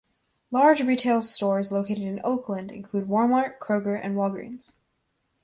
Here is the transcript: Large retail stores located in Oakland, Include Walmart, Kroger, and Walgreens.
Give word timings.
Large 0.49 0.81
retail 0.81 1.21
stores 1.21 1.71
located 1.71 2.01
in 2.01 2.21
Oakland, 2.23 2.71
Include 2.71 3.07
Walmart, 3.07 3.59
Kroger, 3.59 3.99
and 4.01 4.15
Walgreens. 4.15 4.77